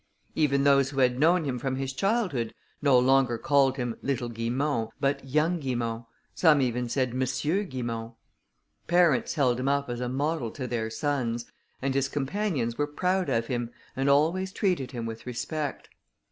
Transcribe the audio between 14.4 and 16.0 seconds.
treated him with respect.